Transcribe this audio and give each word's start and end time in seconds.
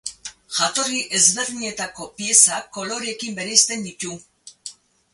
Jatorri 0.59 1.01
ezberdinetako 1.19 2.09
piezak 2.21 2.75
koloreekin 2.79 3.39
bereizten 3.41 3.89
ditu. 3.91 4.19